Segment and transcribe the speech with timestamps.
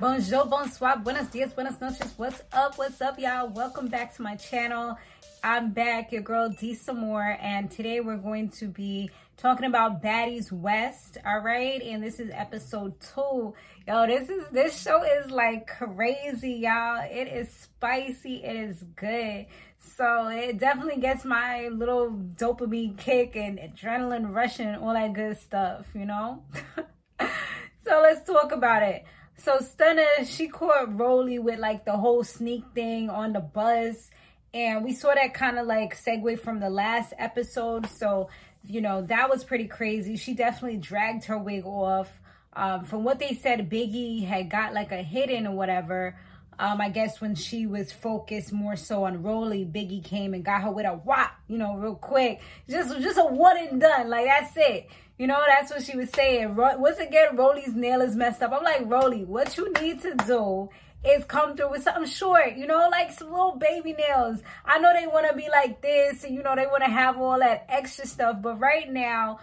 [0.00, 2.14] Bonjour, bonsoir, buenos dias, buenas noches.
[2.16, 2.78] What's up?
[2.78, 3.48] What's up, y'all?
[3.48, 4.96] Welcome back to my channel.
[5.44, 10.50] I'm back, your girl D Samore, and today we're going to be talking about Baddies
[10.50, 11.18] West.
[11.26, 13.52] All right, and this is episode two.
[13.86, 17.02] Yo, this is this show is like crazy, y'all.
[17.04, 18.42] It is spicy.
[18.42, 19.44] It is good.
[19.76, 25.38] So it definitely gets my little dopamine kick and adrenaline rushing and all that good
[25.38, 26.42] stuff, you know.
[27.84, 29.04] so let's talk about it.
[29.42, 34.10] So Stunna, she caught Roly with like the whole sneak thing on the bus.
[34.52, 37.86] And we saw that kind of like segue from the last episode.
[37.86, 38.28] So,
[38.66, 40.16] you know, that was pretty crazy.
[40.16, 42.20] She definitely dragged her wig off.
[42.52, 46.18] Um, from what they said, Biggie had got like a hidden or whatever.
[46.60, 50.60] Um, I guess when she was focused more so on Roly, Biggie came and got
[50.60, 52.42] her with a whop, you know, real quick.
[52.68, 54.10] Just, just a one and done.
[54.10, 54.90] Like that's it.
[55.16, 56.54] You know, that's what she was saying.
[56.54, 58.52] Once again, Roly's nail is messed up.
[58.52, 60.68] I'm like, Roly, what you need to do
[61.02, 64.42] is come through with something short, you know, like some little baby nails.
[64.62, 67.18] I know they want to be like this and, you know, they want to have
[67.18, 68.36] all that extra stuff.
[68.42, 69.40] But right now,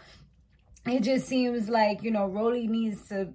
[0.86, 3.30] it just seems like, you know, Roly needs to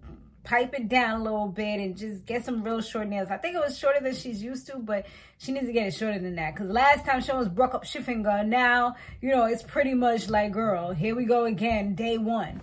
[0.44, 3.28] pipe it down a little bit and just get some real short nails.
[3.30, 5.06] I think it was shorter than she's used to, but
[5.38, 6.54] she needs to get it shorter than that.
[6.54, 8.42] Because last time she almost broke up she finger.
[8.44, 12.62] Now, you know, it's pretty much like, girl, here we go again, day one.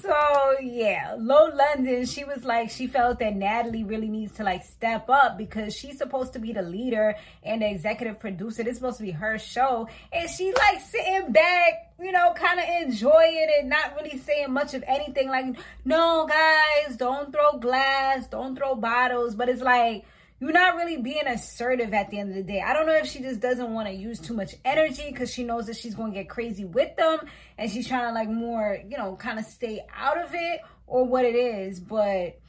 [0.00, 4.62] so yeah low london she was like she felt that natalie really needs to like
[4.62, 8.62] step up because she's supposed to be the leader and the executive producer.
[8.62, 9.88] This supposed to be her show.
[10.12, 14.74] And she like sitting back you know kind of enjoying it not really saying much
[14.74, 15.28] of anything.
[15.28, 19.34] Like no guys don't throw glass don't throw bottles.
[19.34, 20.04] But it's like
[20.42, 22.60] you're not really being assertive at the end of the day.
[22.60, 25.44] I don't know if she just doesn't want to use too much energy because she
[25.44, 27.20] knows that she's going to get crazy with them
[27.56, 31.04] and she's trying to like more, you know, kind of stay out of it or
[31.04, 31.78] what it is.
[31.78, 32.40] But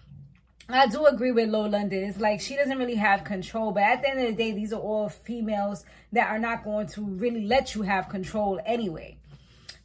[0.67, 2.05] I do agree with Low London.
[2.05, 3.71] It's like she doesn't really have control.
[3.71, 6.87] But at the end of the day, these are all females that are not going
[6.87, 9.19] to really let you have control anyway.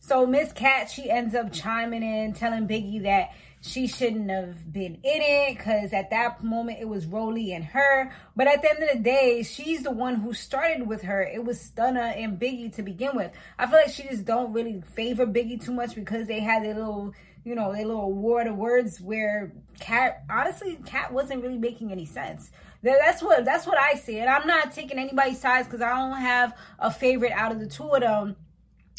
[0.09, 4.95] So Miss Cat, she ends up chiming in, telling Biggie that she shouldn't have been
[4.95, 8.11] in it because at that moment it was Roly and her.
[8.35, 11.23] But at the end of the day, she's the one who started with her.
[11.23, 13.33] It was Stunna and Biggie to begin with.
[13.59, 16.75] I feel like she just don't really favor Biggie too much because they had their
[16.75, 17.13] little,
[17.45, 22.07] you know, their little war of words where Cat, honestly, Cat wasn't really making any
[22.07, 22.51] sense.
[22.83, 26.19] That's what that's what I see, and I'm not taking anybody's sides because I don't
[26.19, 28.37] have a favorite out of the two of them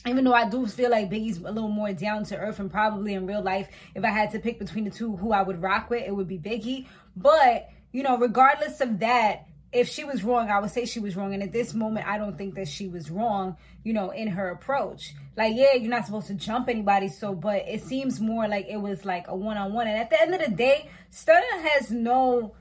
[0.08, 3.14] even though I do feel like Biggie's a little more down to earth and probably
[3.14, 5.90] in real life, if I had to pick between the two who I would rock
[5.90, 6.88] with, it would be Biggie.
[7.18, 11.16] But, you know, regardless of that, if she was wrong, I would say she was
[11.16, 11.34] wrong.
[11.34, 14.50] And at this moment, I don't think that she was wrong, you know, in her
[14.50, 15.14] approach.
[15.36, 17.10] Like, yeah, you're not supposed to jump anybody.
[17.10, 19.88] So, but it seems more like it was like a one on one.
[19.88, 22.56] And at the end of the day, Stunna has no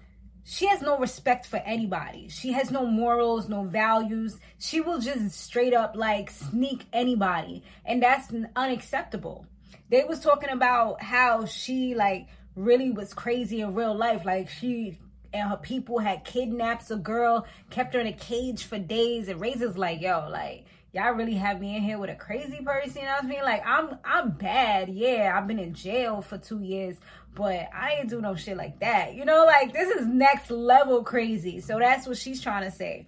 [0.50, 2.28] she has no respect for anybody.
[2.30, 4.40] She has no morals, no values.
[4.58, 7.62] She will just straight up like sneak anybody.
[7.84, 9.44] And that's unacceptable.
[9.90, 14.24] They was talking about how she like really was crazy in real life.
[14.24, 14.98] Like she
[15.34, 19.28] and her people had kidnapped a girl, kept her in a cage for days.
[19.28, 23.02] And Razor's like, yo, like, y'all really have me in here with a crazy person.
[23.02, 23.42] You know what I mean?
[23.42, 24.88] Like, I'm I'm bad.
[24.88, 26.96] Yeah, I've been in jail for two years,
[27.34, 29.14] but I ain't do no shit like that.
[29.14, 31.60] You know, like this is next level crazy.
[31.60, 33.06] So that's what she's trying to say.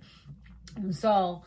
[0.92, 1.42] So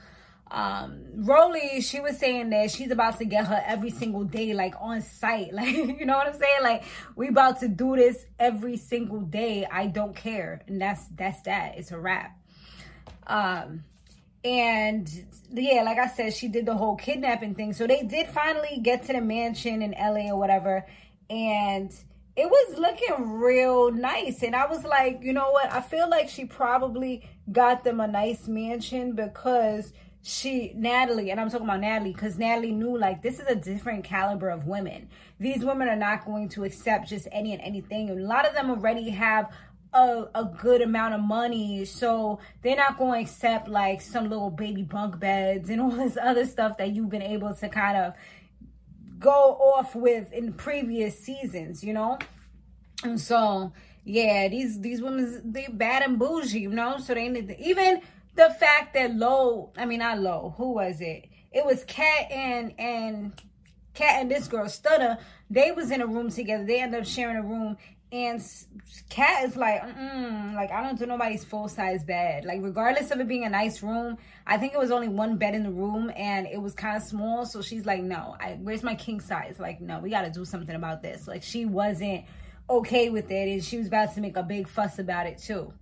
[0.51, 4.75] um Roly, she was saying that she's about to get her every single day, like
[4.79, 5.53] on site.
[5.53, 6.61] Like, you know what I'm saying?
[6.61, 6.83] Like,
[7.15, 9.65] we about to do this every single day.
[9.71, 10.61] I don't care.
[10.67, 11.77] And that's that's that.
[11.77, 12.37] It's a wrap.
[13.27, 13.83] Um
[14.43, 15.09] and
[15.51, 17.73] yeah, like I said, she did the whole kidnapping thing.
[17.73, 20.85] So they did finally get to the mansion in LA or whatever.
[21.29, 21.93] And
[22.35, 24.43] it was looking real nice.
[24.43, 25.71] And I was like, you know what?
[25.71, 29.93] I feel like she probably got them a nice mansion because
[30.23, 34.03] she, Natalie, and I'm talking about Natalie, because Natalie knew like this is a different
[34.03, 35.09] caliber of women.
[35.39, 38.09] These women are not going to accept just any and anything.
[38.09, 39.51] And a lot of them already have
[39.93, 41.85] a, a good amount of money.
[41.85, 46.17] So they're not going to accept like some little baby bunk beds and all this
[46.21, 48.13] other stuff that you've been able to kind of
[49.19, 49.31] go
[49.75, 52.17] off with in previous seasons, you know?
[53.03, 53.71] And so,
[54.03, 56.97] yeah, these these women they bad and bougie, you know?
[56.97, 58.01] So they need to, even
[58.35, 61.25] the fact that low, I mean not low, who was it?
[61.51, 63.33] It was Cat and and
[63.93, 65.19] Cat and this girl Stunna.
[65.49, 66.65] They was in a room together.
[66.65, 67.77] They ended up sharing a room,
[68.13, 68.39] and
[69.09, 72.45] Cat is like, mm like I don't do nobody's full size bed.
[72.45, 75.55] Like regardless of it being a nice room, I think it was only one bed
[75.55, 77.43] in the room and it was kind of small.
[77.47, 79.55] So she's like, no, I, where's my king size?
[79.59, 81.27] Like, no, we got to do something about this.
[81.27, 82.25] Like she wasn't
[82.69, 85.73] okay with it, and she was about to make a big fuss about it too.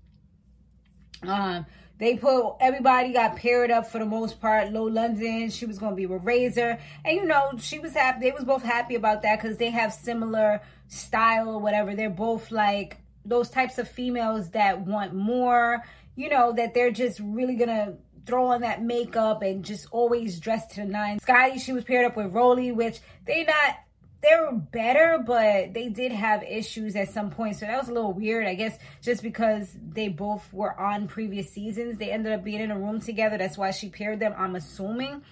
[1.24, 1.66] Um,
[2.01, 4.74] they put everybody got paired up for the most part.
[4.74, 8.21] Low London, she was gonna be with Razor, and you know she was happy.
[8.21, 11.94] They was both happy about that because they have similar style or whatever.
[11.94, 15.83] They're both like those types of females that want more.
[16.15, 20.65] You know that they're just really gonna throw on that makeup and just always dress
[20.74, 21.19] to the nine.
[21.19, 23.75] Scotty, she was paired up with Roly, which they not
[24.21, 27.57] they were better, but they did have issues at some point.
[27.57, 31.50] So that was a little weird, I guess, just because they both were on previous
[31.50, 31.97] seasons.
[31.97, 33.38] They ended up being in a room together.
[33.38, 35.23] That's why she paired them, I'm assuming.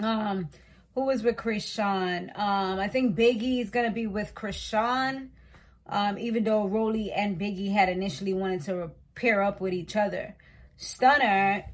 [0.00, 0.48] Um,
[0.94, 2.36] who was with Chrisean?
[2.36, 5.28] Um, I think Biggie is gonna be with Chrisean.
[5.86, 10.36] Um, even though Roly and Biggie had initially wanted to pair up with each other.
[10.78, 11.64] Stunna,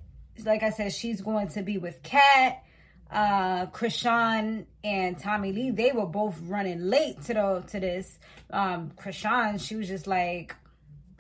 [0.45, 2.63] like I said, she's going to be with Kat
[3.11, 8.19] uh Chrisean and Tommy Lee, they were both running late to the to this.
[8.51, 10.57] Um Chrisean, she was just like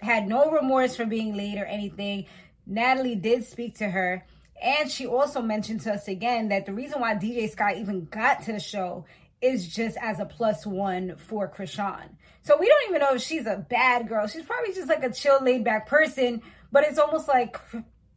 [0.00, 2.26] had no remorse for being late or anything.
[2.66, 4.25] Natalie did speak to her.
[4.62, 8.42] And she also mentioned to us again that the reason why DJ Sky even got
[8.44, 9.04] to the show
[9.40, 12.08] is just as a plus one for Chrisean.
[12.42, 14.26] So we don't even know if she's a bad girl.
[14.26, 16.40] She's probably just like a chill, laid back person,
[16.72, 17.58] but it's almost like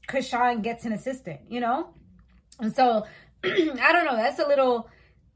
[0.08, 1.94] Chrisean gets an assistant, you know?
[2.60, 3.06] And so
[3.44, 4.16] I don't know.
[4.16, 4.90] That's a little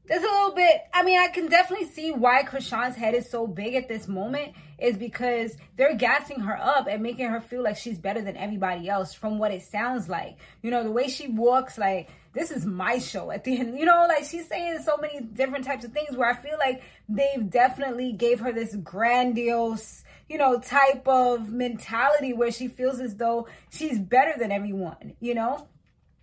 [0.06, 3.46] That's a little bit i mean i can definitely see why Chrisean's head is so
[3.46, 7.76] big at this moment is because they're gassing her up and making her feel like
[7.76, 11.28] she's better than everybody else from what it sounds like you know the way she
[11.28, 14.96] walks like this is my show at the end you know like she's saying so
[14.96, 20.02] many different types of things where i feel like they've definitely gave her this grandiose
[20.28, 25.34] you know type of mentality where she feels as though she's better than everyone you
[25.34, 25.68] know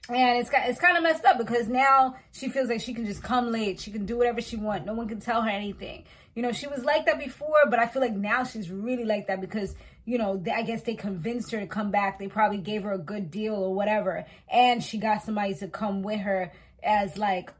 [0.10, 3.22] and it's it's kind of messed up because now she feels like she can just
[3.22, 3.80] come late.
[3.80, 4.86] She can do whatever she wants.
[4.86, 6.04] No one can tell her anything.
[6.36, 9.28] You know, she was like that before, but I feel like now she's really like
[9.28, 9.76] that because,
[10.06, 12.18] you know, I guess they convinced her to come back.
[12.18, 14.26] They probably gave her a good deal or whatever.
[14.52, 16.52] And she got somebody to come with her
[16.82, 17.52] as like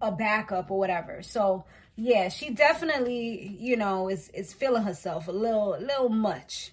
[0.00, 1.22] a backup or whatever.
[1.22, 1.64] So,
[1.94, 6.72] yeah, she definitely, you know, is is feeling herself a little a little much.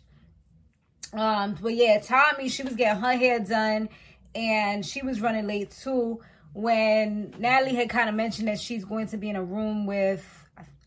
[1.11, 3.89] Um, but yeah, Tommy, she was getting her hair done
[4.35, 6.21] and she was running late too
[6.53, 10.39] when Natalie had kind of mentioned that she's going to be in a room with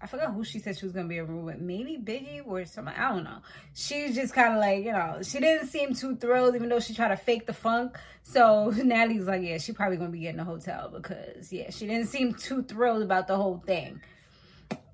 [0.03, 2.45] I forgot who she said she was gonna be in a room with, maybe Biggie
[2.45, 2.99] or somebody.
[2.99, 3.39] I don't know.
[3.73, 6.93] She's just kind of like, you know, she didn't seem too thrilled, even though she
[6.93, 7.97] tried to fake the funk.
[8.25, 12.09] So Natalie's like, yeah, she probably gonna be getting a hotel because yeah, she didn't
[12.09, 14.01] seem too thrilled about the whole thing.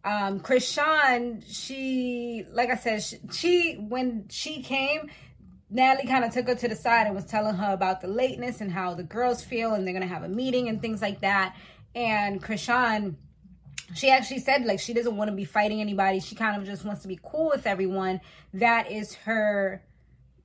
[0.05, 5.11] Um, Chrisean, she, like I said, she, she when she came,
[5.70, 8.61] Natalie kind of took her to the side and was telling her about the lateness
[8.61, 11.20] and how the girls feel and they're going to have a meeting and things like
[11.20, 11.55] that.
[11.94, 13.17] And Chrisean,
[13.94, 16.20] she actually said like she doesn't want to be fighting anybody.
[16.20, 18.20] She kind of just wants to be cool with everyone.
[18.55, 19.82] That is her,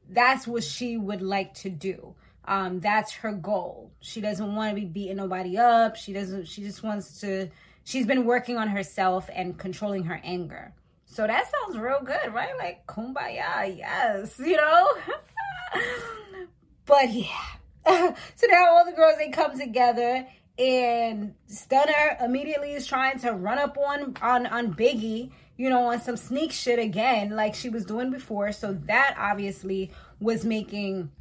[0.10, 2.16] that's what she would like to do.
[2.46, 3.92] Um, that's her goal.
[4.02, 5.96] She doesn't want to be beating nobody up.
[5.96, 7.50] She doesn't, she just wants to,
[7.86, 10.74] she's been working on herself and controlling her anger.
[11.06, 12.58] So that sounds real good, right?
[12.58, 14.88] Like kumbaya, yes, you know?
[16.86, 17.28] but yeah.
[17.86, 20.26] so now all the girls they come together
[20.58, 26.00] and Stunna immediately is trying to run up on on on Biggie, you know, on
[26.00, 28.52] some sneak shit again, like she was doing before.
[28.52, 31.12] So that obviously was making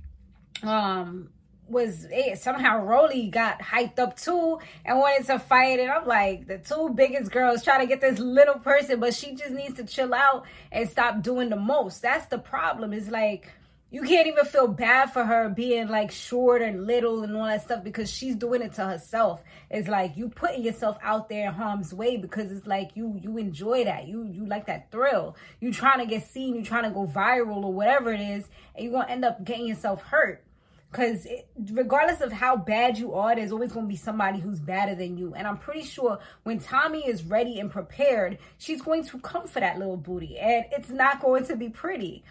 [0.62, 1.31] um
[1.73, 5.81] was it somehow Roly got hyped up too and wanted to fight.
[5.81, 9.35] And I'm like the two biggest girls trying to get this little person but she
[9.35, 12.02] just needs to chill out and stop doing the most.
[12.02, 12.93] That's the problem.
[12.93, 13.50] Is like
[13.91, 17.62] you can't even feel bad for her being like short and little and all that
[17.62, 19.43] stuff because she's doing it to herself.
[19.71, 23.38] It's like you putting yourself out there in harm's way because it's like you you
[23.38, 24.07] enjoy that.
[24.07, 25.37] You you like that thrill.
[25.61, 26.55] You trying to get seen.
[26.55, 29.67] You trying to go viral or whatever it is and you're gonna end up getting
[29.67, 30.45] yourself hurt
[30.93, 31.27] because
[31.71, 35.17] regardless of how bad you are, there's always going to be somebody who's better than
[35.17, 35.33] you.
[35.35, 39.61] And I'm pretty sure when Tommy is ready and prepared, she's going to come for
[39.61, 40.39] that little booty.
[40.39, 42.23] And it's not going to be pretty.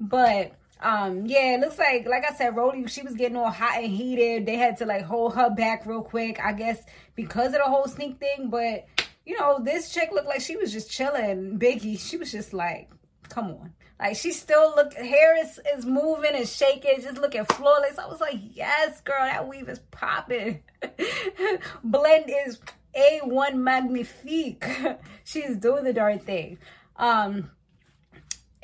[0.00, 3.82] But um yeah it looks like like i said Roly, she was getting all hot
[3.82, 6.84] and heated they had to like hold her back real quick i guess
[7.14, 8.86] because of the whole sneak thing but
[9.24, 12.90] you know this chick looked like she was just chilling biggie she was just like
[13.36, 17.98] come on like she still look hair is, is moving and shaking, just looking flawless.
[17.98, 20.62] I was like, yes, girl, that weave is popping.
[21.84, 22.58] Blend is
[22.94, 24.66] A1 magnifique.
[25.24, 26.58] She's doing the darn thing.
[26.96, 27.50] Um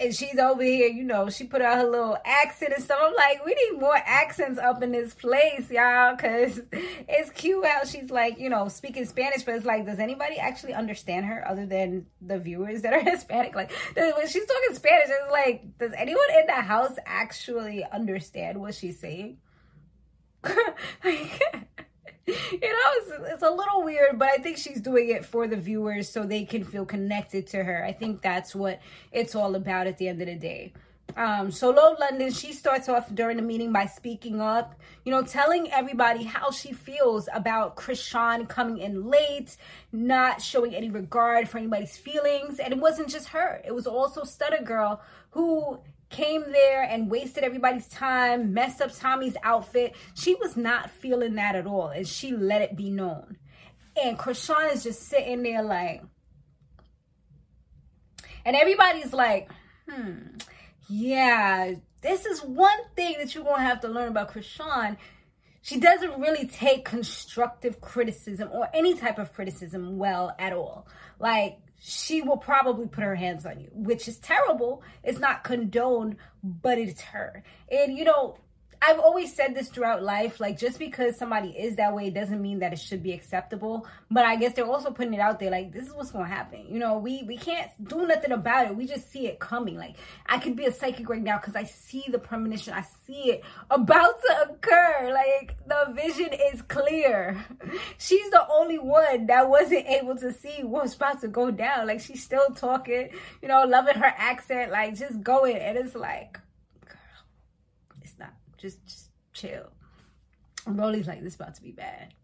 [0.03, 2.99] and she's over here, you know, she put out her little accent and stuff.
[3.01, 7.85] I'm like, we need more accents up in this place, y'all, because it's cute how
[7.85, 11.67] she's like, you know, speaking Spanish, but it's like, does anybody actually understand her other
[11.67, 13.55] than the viewers that are Hispanic?
[13.55, 18.75] Like, when she's talking Spanish, it's like, does anyone in the house actually understand what
[18.75, 19.39] she's saying?
[21.05, 21.43] like,
[22.27, 25.57] you know, it's, it's a little weird, but I think she's doing it for the
[25.57, 27.85] viewers so they can feel connected to her.
[27.85, 30.73] I think that's what it's all about at the end of the day.
[31.17, 35.23] Um, so Low London, she starts off during the meeting by speaking up, you know,
[35.23, 39.57] telling everybody how she feels about Chrisean coming in late,
[39.93, 42.59] not showing any regard for anybody's feelings.
[42.61, 43.61] And it wasn't just her.
[43.65, 45.81] It was also Stunna Girl who
[46.13, 49.95] came there and wasted everybody's time, messed up Tommy's outfit.
[50.15, 53.39] She was not feeling that at all, and she let it be known.
[54.01, 56.03] And Chrisean is just sitting there like,
[58.45, 59.51] and everybody's like,
[59.89, 60.37] hmm,
[60.89, 64.97] yeah, this is one thing that you're gonna have to learn about Chrisean.
[65.63, 70.89] She doesn't really take constructive criticism or any type of criticism well at all.
[71.21, 74.83] Like, she will probably put her hands on you, which is terrible.
[75.03, 77.43] It's not condoned, but it's her.
[77.71, 78.39] And you know,
[78.85, 82.59] I've always said this throughout life like just because somebody is that way doesn't mean
[82.59, 83.87] that it should be acceptable.
[84.11, 86.31] But i guess they're also putting it out there like this is what's going to
[86.31, 86.67] happen.
[86.69, 88.77] You know we we can't do nothing about it.
[88.77, 89.77] We just see it coming.
[89.77, 89.97] Like
[90.27, 92.75] i could be a psychic right now because i see the premonition.
[92.75, 95.13] I see it about to occur.
[95.13, 97.45] Like the vision is clear.
[97.99, 101.87] She's the only one that wasn't able to see what's about to go down.
[101.87, 103.11] Like she's still talking
[103.41, 105.57] you know loving her accent like just going.
[105.57, 106.41] And it's like
[108.63, 109.69] just, just chill.
[110.67, 112.15] Broly's like, this about to be bad.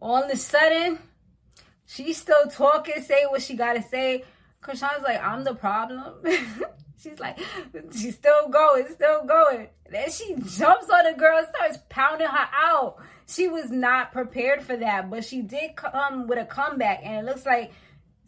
[0.00, 0.98] All of a sudden,
[1.86, 4.24] she's still talking, saying what she gotta say.
[4.60, 6.14] Chrisean's like, I'm the problem.
[6.98, 7.38] she's like,
[7.92, 9.68] she's still going, still going.
[9.88, 12.96] Then she jumps on the girl starts pounding her out.
[13.28, 17.24] She was not prepared for that, but she did come with a comeback, and it
[17.24, 17.70] looks like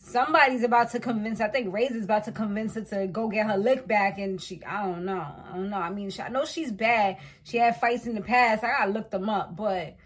[0.05, 3.47] somebody's about to convince i think Ray's is about to convince her to go get
[3.47, 5.21] her lick back and she i don't know.
[5.21, 5.79] I don't know.
[5.79, 7.17] I mean she, i know she's bad.
[7.43, 8.63] She had fights in the past.
[8.63, 9.97] I gotta look them up but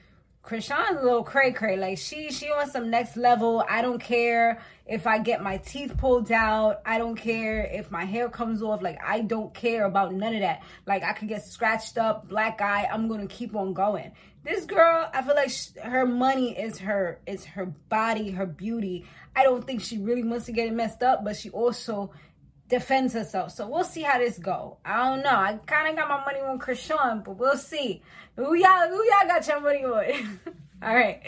[0.48, 1.76] Chrisean's a little cray cray.
[1.76, 3.62] Like she she on some next level.
[3.68, 6.80] I don't care if I get my teeth pulled out.
[6.86, 8.80] I don't care if my hair comes off.
[8.80, 10.62] Like I don't care about none of that.
[10.86, 12.88] Like I could get scratched up, black eye.
[12.90, 14.12] I'm gonna keep on going.
[14.42, 19.04] This girl, I feel like she, her money is her is her body, her beauty.
[19.36, 22.10] I don't think she really wants to get it messed up, but she also
[22.68, 23.52] defends herself.
[23.52, 24.78] So we'll see how this go.
[24.84, 25.30] I don't know.
[25.30, 28.02] I kind of got my money on Chrisean, but we'll see.
[28.36, 30.40] Who y'all, who y'all got your money on?
[30.80, 31.20] All right.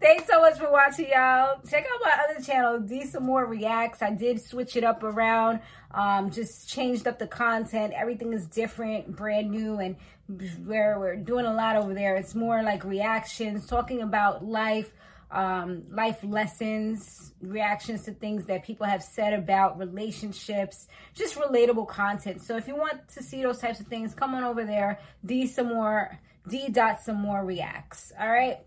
[0.00, 1.60] Thanks so much for watching, y'all.
[1.68, 4.00] Check out my other channel, D Some More Reacts.
[4.00, 5.58] I did switch it up around.
[5.90, 7.94] Um, just changed up the content.
[7.96, 9.96] Everything is different, brand new, and
[10.64, 12.16] where we're doing a lot over there.
[12.16, 14.92] It's more like reactions, talking about life,
[15.32, 22.42] um, life lessons, reactions to things that people have said about relationships, just relatable content.
[22.42, 25.00] So if you want to see those types of things, come on over there.
[25.24, 28.12] D some more, D dot some more reacts.
[28.20, 28.58] All right.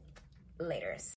[0.59, 1.13] Laters.